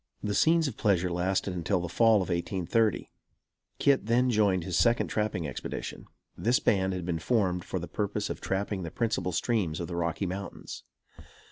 The 0.23 0.33
scenes 0.33 0.67
of 0.67 0.77
pleasure 0.77 1.11
lasted 1.11 1.53
until 1.53 1.79
the 1.79 1.87
fall 1.87 2.23
of 2.23 2.29
1830. 2.29 3.11
Kit 3.77 4.07
then 4.07 4.31
joined 4.31 4.63
his 4.63 4.75
second 4.75 5.09
trapping 5.09 5.47
expedition. 5.47 6.07
This 6.35 6.59
band 6.59 6.93
had 6.93 7.05
been 7.05 7.19
formed 7.19 7.63
for 7.63 7.77
the 7.77 7.87
purpose 7.87 8.27
of 8.31 8.41
trapping 8.41 8.81
the 8.81 8.89
principal 8.89 9.31
streams 9.31 9.79
of 9.79 9.87
the 9.87 9.95
Rocky 9.95 10.25
Mountains. 10.25 10.81